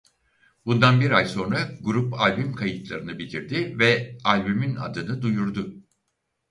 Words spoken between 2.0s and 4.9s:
albüm kayıtlarını bitirdi ve albümün